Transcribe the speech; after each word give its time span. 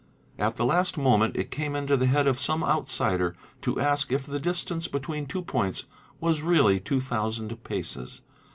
At 0.39 0.55
the 0.55 0.65
last 0.65 0.97
'moment 0.97 1.35
it 1.35 1.51
came 1.51 1.75
into 1.75 1.95
the 1.95 2.07
head 2.07 2.25
of 2.25 2.39
some 2.39 2.63
outsider 2.63 3.35
to 3.61 3.79
ask 3.79 4.11
if 4.11 4.25
the 4.25 4.39
distance 4.39 4.87
between 4.87 5.27
two 5.27 5.43
points 5.43 5.85
was 6.19 6.41
really 6.41 6.79
two 6.79 6.99
thousand 7.01 7.55
paces. 7.63 8.23